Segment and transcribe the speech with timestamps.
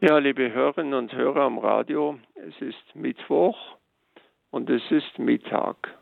[0.00, 3.58] Ja, liebe Hörerinnen und Hörer am Radio, es ist Mittwoch
[4.52, 5.92] und es ist Mittag.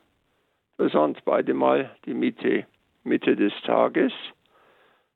[0.76, 2.66] Das sind beide mal die Mitte,
[3.04, 4.12] Mitte des Tages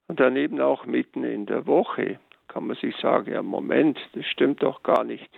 [0.09, 2.21] und daneben auch mitten in der Woche.
[2.49, 5.29] Kann man sich sagen, ja Moment, das stimmt doch gar nicht.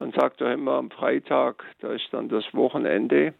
[0.00, 3.34] Man sagt doch immer am Freitag, da ist dann das Wochenende.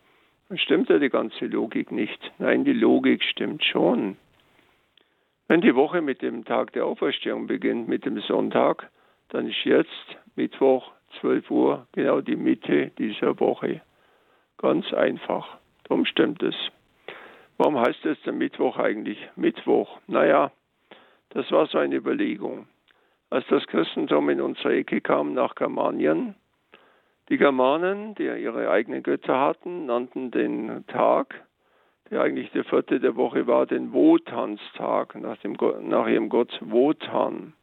[0.48, 2.32] Dann stimmt ja die ganze Logik nicht.
[2.38, 4.18] Nein, die Logik stimmt schon.
[5.48, 8.88] Wenn die Woche mit dem Tag der Auferstehung beginnt, mit dem Sonntag,
[9.28, 13.80] dann ist jetzt Mittwoch 12 Uhr genau die Mitte dieser Woche.
[14.58, 15.58] Ganz einfach.
[15.84, 16.54] Darum stimmt es.
[17.58, 19.98] Warum heißt es der Mittwoch eigentlich Mittwoch?
[20.06, 20.50] Naja,
[21.30, 22.66] das war so eine Überlegung.
[23.30, 26.34] Als das Christentum in unsere Ecke kam nach Germanien,
[27.28, 31.34] die Germanen, die ihre eigenen Götter hatten, nannten den Tag,
[32.10, 37.54] der eigentlich der vierte der Woche war, den Wotanstag, nach, dem, nach ihrem Gott Wotan.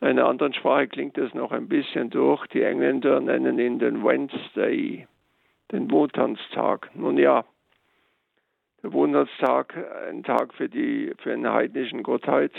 [0.00, 2.46] In einer anderen Sprache klingt es noch ein bisschen durch.
[2.48, 5.08] Die Engländer nennen ihn den Wednesday,
[5.72, 6.90] den Wotanstag.
[6.94, 7.44] Nun ja,
[8.82, 9.74] der Wotanstag,
[10.08, 12.52] ein Tag für, die, für eine heidnischen Gottheit,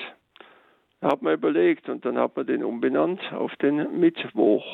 [1.00, 4.66] da hat man überlegt und dann hat man den umbenannt auf den Mittwoch.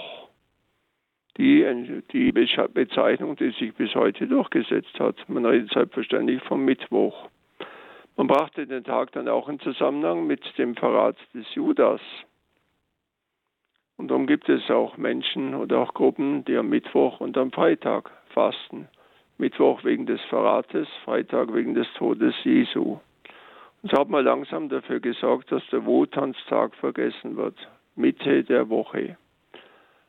[1.37, 5.17] Die, die Bezeichnung, die sich bis heute durchgesetzt hat.
[5.27, 7.29] Man redet selbstverständlich vom Mittwoch.
[8.15, 12.01] Man brachte den Tag dann auch in Zusammenhang mit dem Verrat des Judas.
[13.97, 18.11] Und darum gibt es auch Menschen oder auch Gruppen, die am Mittwoch und am Freitag
[18.29, 18.87] fasten.
[19.37, 22.99] Mittwoch wegen des Verrates, Freitag wegen des Todes Jesu.
[23.81, 27.55] Und so hat man langsam dafür gesorgt, dass der Wohltanztag vergessen wird,
[27.95, 29.17] Mitte der Woche.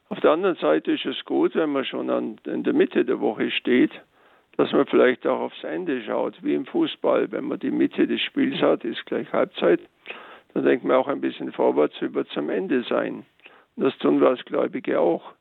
[0.09, 3.21] Auf der anderen Seite ist es gut, wenn man schon an, in der Mitte der
[3.21, 3.91] Woche steht,
[4.57, 7.31] dass man vielleicht auch aufs Ende schaut, wie im Fußball.
[7.33, 9.81] Wenn man die Mitte des Spiels hat, ist gleich Halbzeit,
[10.55, 13.27] dann denkt man auch ein bisschen vorwärts, wird zum Ende sein.
[13.77, 15.35] Das tun wir als Gläubige auch.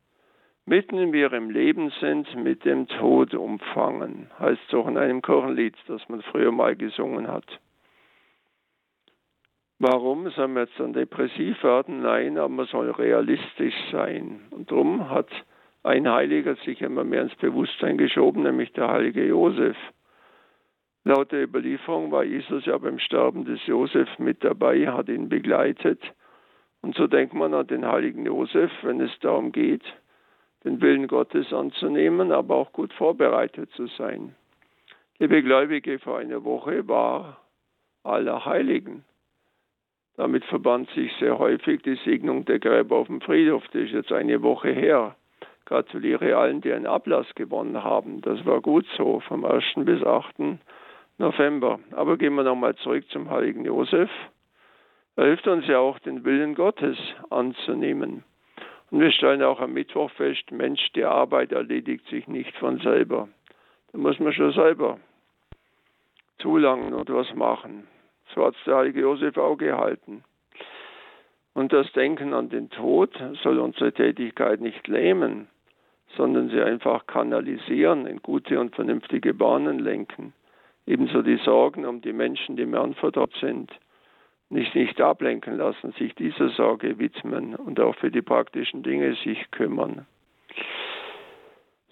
[0.66, 5.76] Mitten wir im Leben sind, mit dem Tod umfangen, heißt es auch in einem Kirchenlied,
[5.88, 7.46] das man früher mal gesungen hat.
[9.78, 12.02] Warum soll man jetzt dann depressiv werden?
[12.02, 14.42] Nein, aber man soll realistisch sein.
[14.52, 15.30] Und darum hat
[15.84, 19.78] ein Heiliger sich immer mehr ins Bewusstsein geschoben, nämlich der heilige Josef.
[21.04, 26.02] Laut der Überlieferung war Jesus ja beim Sterben des Josef mit dabei, hat ihn begleitet
[26.86, 29.82] und so denkt man an den heiligen Josef, wenn es darum geht,
[30.64, 34.36] den Willen Gottes anzunehmen, aber auch gut vorbereitet zu sein.
[35.18, 37.42] Liebe Gläubige, vor einer Woche war
[38.04, 39.04] aller Heiligen.
[40.16, 43.64] Damit verband sich sehr häufig die Segnung der Gräber auf dem Friedhof.
[43.74, 45.16] Das ist jetzt eine Woche her.
[45.66, 48.22] Gratuliere allen, die einen Ablass gewonnen haben.
[48.22, 49.64] Das war gut so, vom 1.
[49.78, 50.36] bis 8.
[51.18, 51.80] November.
[51.94, 54.12] Aber gehen wir nochmal zurück zum heiligen Josef.
[55.18, 56.98] Er hilft uns ja auch, den Willen Gottes
[57.30, 58.24] anzunehmen.
[58.92, 63.30] Und wir stellen auch am Mittwoch fest, Mensch, die Arbeit erledigt sich nicht von selber.
[63.92, 65.00] Da muss man schon selber
[66.40, 67.88] zulangen und was machen.
[68.34, 70.24] So hat es der heilige Josef auch gehalten.
[71.54, 75.48] Und das Denken an den Tod soll unsere Tätigkeit nicht lähmen,
[76.18, 80.34] sondern sie einfach kanalisieren, in gute und vernünftige Bahnen lenken.
[80.86, 83.72] Ebenso die Sorgen um die Menschen, die mir anvertraut sind
[84.50, 89.50] nicht, nicht ablenken lassen, sich dieser Sorge widmen und auch für die praktischen Dinge sich
[89.52, 90.06] kümmern.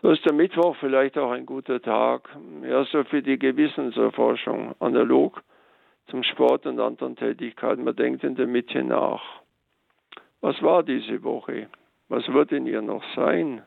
[0.01, 2.29] So ist der Mittwoch vielleicht auch ein guter Tag,
[2.63, 5.41] ja, so für die Gewissenserforschung, analog
[6.07, 7.83] zum Sport und anderen Tätigkeiten.
[7.83, 9.23] Man denkt in der Mitte nach.
[10.41, 11.69] Was war diese Woche?
[12.09, 13.63] Was wird in ihr noch sein?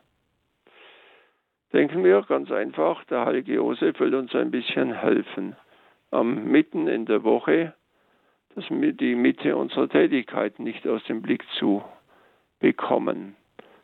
[1.73, 5.57] Denken wir ganz einfach, der heilige Josef will uns ein bisschen helfen.
[6.11, 7.73] Am mitten in der Woche
[8.57, 11.83] die Mitte unserer Tätigkeit nicht aus dem Blick zu
[12.59, 13.37] bekommen.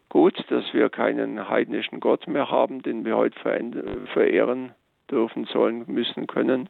[0.09, 3.39] Gut, dass wir keinen heidnischen Gott mehr haben, den wir heute
[4.13, 4.73] verehren
[5.11, 6.69] dürfen, sollen, müssen, können,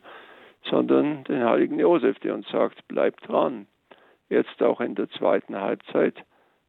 [0.65, 3.67] sondern den heiligen Josef, der uns sagt, bleibt dran.
[4.29, 6.15] Jetzt auch in der zweiten Halbzeit.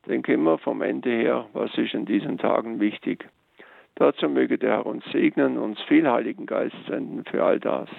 [0.07, 3.29] Denke immer vom Ende her, was ist in diesen Tagen wichtig.
[3.95, 7.89] Dazu möge der Herr uns segnen, uns viel Heiligen Geist senden für all das.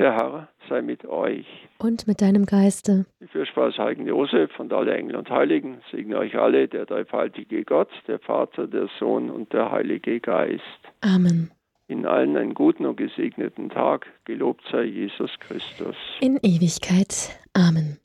[0.00, 1.44] Der Herr sei mit euch.
[1.76, 3.04] Und mit deinem Geiste.
[3.20, 7.90] Die Fürsprache Heiligen Josef und alle Engel und Heiligen segne euch alle, der dreifaltige Gott,
[8.08, 10.62] der Vater, der Sohn und der Heilige Geist.
[11.02, 11.50] Amen.
[11.88, 14.06] In allen einen guten und gesegneten Tag.
[14.24, 15.96] Gelobt sei Jesus Christus.
[16.22, 17.38] In Ewigkeit.
[17.52, 17.98] Amen.